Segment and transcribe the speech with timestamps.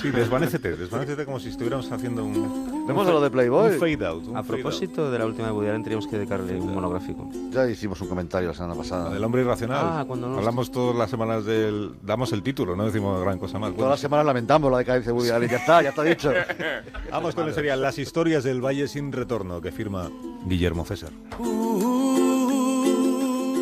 [0.00, 2.86] Sí, desvanécete, desvanécete como si estuviéramos haciendo un...
[2.86, 3.74] Vemos lo de Playboy.
[3.74, 4.26] Un fade out.
[4.28, 7.28] un A fade propósito de la última de Woody Allen, teníamos que dedicarle un monográfico.
[7.50, 8.82] Ya hicimos un comentario la semana out.
[8.82, 9.10] pasada.
[9.12, 9.78] Del hombre irracional.
[9.82, 11.92] Ah, cuando nos- Hablamos todas las semanas del...
[12.02, 13.68] Damos el título, no decimos gran cosa más.
[13.70, 15.50] Todas Bueno, las semanas lamentamos la decadencia de Woody Allen.
[15.50, 16.32] Ya está, ya está dicho.
[17.10, 20.10] Vamos con el serial Las historias del Valle sin retorno que firma
[20.46, 21.10] Guillermo César.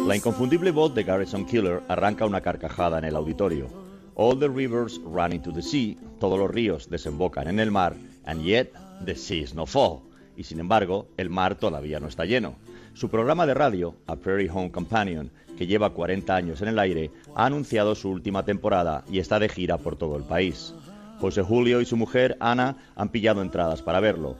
[0.07, 3.84] La inconfundible voz de Garrison Killer arranca una carcajada en el auditorio.
[4.17, 8.43] All the rivers run into the sea, todos los ríos desembocan en el mar, and
[8.45, 8.73] yet
[9.05, 10.03] the seas no fall.
[10.37, 12.55] Y sin embargo, el mar todavía no está lleno.
[12.95, 17.11] Su programa de radio, A Prairie Home Companion, que lleva 40 años en el aire,
[17.35, 20.73] ha anunciado su última temporada y está de gira por todo el país.
[21.19, 24.37] José Julio y su mujer, Ana, han pillado entradas para verlo.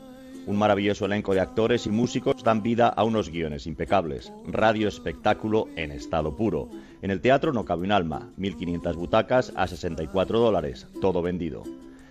[0.47, 4.31] Un maravilloso elenco de actores y músicos dan vida a unos guiones impecables.
[4.47, 6.69] Radio espectáculo en estado puro.
[7.01, 8.29] En el teatro no cabe un alma.
[8.39, 10.87] 1.500 butacas a 64 dólares.
[11.01, 11.63] Todo vendido.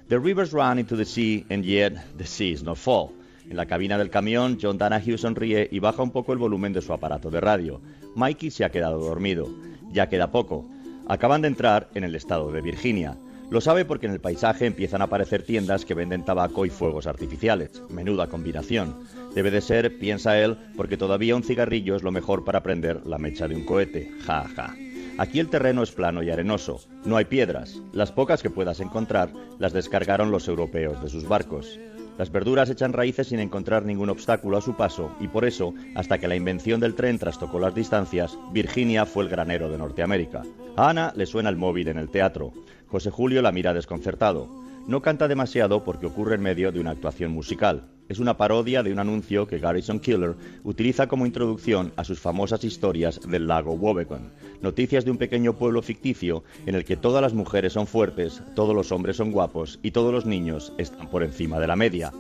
[0.08, 3.10] The rivers run into the sea and yet the seas no fall.
[3.48, 6.82] En la cabina del camión, John Danahue sonríe y baja un poco el volumen de
[6.82, 7.82] su aparato de radio.
[8.16, 9.48] Mikey se ha quedado dormido.
[9.92, 10.66] Ya queda poco.
[11.08, 13.16] Acaban de entrar en el estado de Virginia.
[13.50, 17.08] Lo sabe porque en el paisaje empiezan a aparecer tiendas que venden tabaco y fuegos
[17.08, 17.84] artificiales.
[17.90, 19.04] Menuda combinación.
[19.36, 23.18] Debe de ser, piensa él, porque todavía un cigarrillo es lo mejor para prender la
[23.18, 24.12] mecha de un cohete.
[24.26, 24.76] Ja, ja.
[25.18, 26.80] Aquí el terreno es plano y arenoso.
[27.06, 27.80] No hay piedras.
[27.92, 31.80] Las pocas que puedas encontrar las descargaron los europeos de sus barcos.
[32.18, 36.20] Las verduras echan raíces sin encontrar ningún obstáculo a su paso y por eso, hasta
[36.20, 40.44] que la invención del tren trastocó las distancias, Virginia fue el granero de Norteamérica.
[40.76, 42.54] A Ana le suena el móvil en el teatro.
[42.88, 44.63] José Julio la mira desconcertado.
[44.86, 47.88] No canta demasiado porque ocurre en medio de una actuación musical.
[48.10, 52.66] Es una parodia de un anuncio que Garrison Killer utiliza como introducción a sus famosas
[52.66, 54.34] historias del lago Wobegon.
[54.62, 58.76] Noticias de un pequeño pueblo ficticio en el que todas las mujeres son fuertes, todos
[58.76, 62.12] los hombres son guapos y todos los niños están por encima de la media.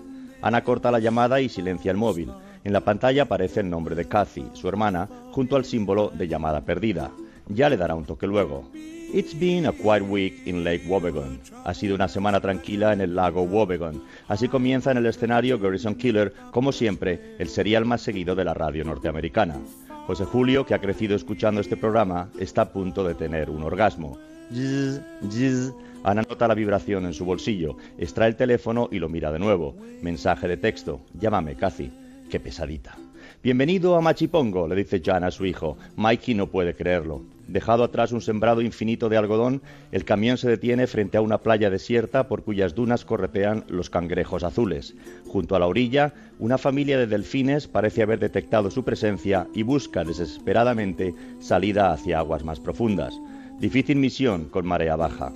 [0.41, 2.31] Ana corta la llamada y silencia el móvil.
[2.63, 6.61] En la pantalla aparece el nombre de Kathy, su hermana, junto al símbolo de llamada
[6.61, 7.11] perdida.
[7.49, 8.71] Ya le dará un toque luego.
[9.13, 11.39] It's been a quiet week in Lake Wobegon.
[11.65, 14.01] Ha sido una semana tranquila en el lago Wobegon.
[14.27, 18.55] Así comienza en el escenario Garrison Killer, como siempre, el serial más seguido de la
[18.55, 19.59] radio norteamericana.
[20.07, 24.17] José Julio, que ha crecido escuchando este programa, está a punto de tener un orgasmo.
[24.51, 25.73] Zzz, zzz.
[26.03, 29.75] Ana nota la vibración en su bolsillo, extrae el teléfono y lo mira de nuevo.
[30.01, 31.01] Mensaje de texto.
[31.13, 31.91] Llámame, Cathy.
[32.31, 32.97] Qué pesadita.
[33.43, 35.77] Bienvenido a Machipongo, le dice Jan a su hijo.
[35.97, 37.21] Mikey no puede creerlo.
[37.47, 39.61] Dejado atrás un sembrado infinito de algodón,
[39.91, 44.43] el camión se detiene frente a una playa desierta por cuyas dunas corretean los cangrejos
[44.43, 44.95] azules.
[45.27, 50.03] Junto a la orilla, una familia de delfines parece haber detectado su presencia y busca
[50.03, 53.13] desesperadamente salida hacia aguas más profundas.
[53.59, 55.33] Difícil misión con marea baja.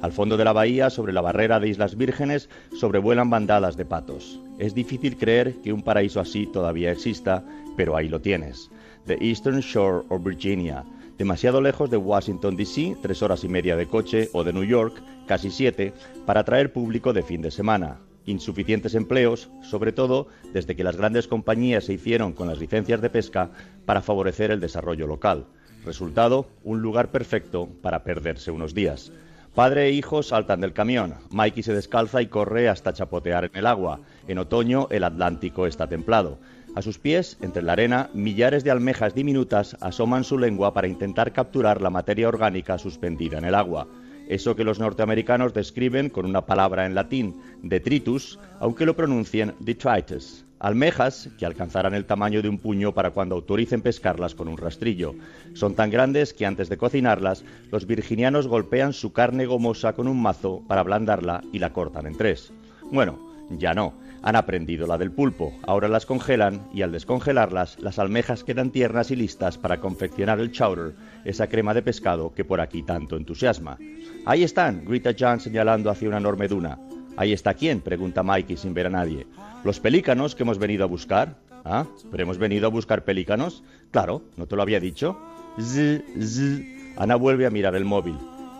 [0.00, 4.40] Al fondo de la bahía, sobre la barrera de Islas Vírgenes, sobrevuelan bandadas de patos.
[4.58, 7.44] Es difícil creer que un paraíso así todavía exista,
[7.76, 8.70] pero ahí lo tienes.
[9.06, 10.84] The Eastern Shore of Virginia,
[11.20, 15.02] demasiado lejos de Washington, D.C., tres horas y media de coche, o de New York,
[15.26, 15.92] casi siete,
[16.24, 18.00] para atraer público de fin de semana.
[18.24, 23.10] Insuficientes empleos, sobre todo desde que las grandes compañías se hicieron con las licencias de
[23.10, 23.50] pesca
[23.84, 25.44] para favorecer el desarrollo local.
[25.84, 29.12] Resultado, un lugar perfecto para perderse unos días.
[29.54, 31.14] Padre e hijo saltan del camión.
[31.30, 34.00] Mikey se descalza y corre hasta chapotear en el agua.
[34.28, 36.38] En otoño el Atlántico está templado.
[36.76, 41.32] A sus pies, entre la arena, millares de almejas diminutas asoman su lengua para intentar
[41.32, 43.88] capturar la materia orgánica suspendida en el agua.
[44.28, 50.44] Eso que los norteamericanos describen con una palabra en latín, detritus, aunque lo pronuncien detritus.
[50.60, 55.14] Almejas que alcanzarán el tamaño de un puño para cuando autoricen pescarlas con un rastrillo.
[55.54, 60.20] Son tan grandes que antes de cocinarlas, los virginianos golpean su carne gomosa con un
[60.20, 62.52] mazo para ablandarla y la cortan en tres.
[62.92, 63.18] Bueno,
[63.50, 63.94] ya no.
[64.22, 65.54] Han aprendido la del pulpo.
[65.62, 70.52] Ahora las congelan y al descongelarlas, las almejas quedan tiernas y listas para confeccionar el
[70.52, 70.94] chowder,
[71.24, 73.78] esa crema de pescado que por aquí tanto entusiasma.
[74.26, 76.78] Ahí están, grita John señalando hacia una enorme duna.
[77.16, 77.80] ¿Ahí está quién?
[77.80, 79.26] pregunta Mikey sin ver a nadie.
[79.64, 81.36] ¿Los pelícanos que hemos venido a buscar?
[81.64, 81.86] ¿Ah?
[82.10, 83.62] ¿Pero hemos venido a buscar pelícanos?
[83.90, 85.18] Claro, ¿no te lo había dicho?
[85.58, 86.64] Z, z.
[86.96, 88.16] Ana vuelve a mirar el móvil.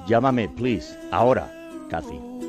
[0.06, 0.98] Llámame, please.
[1.10, 1.50] Ahora,
[1.88, 2.39] Cathy.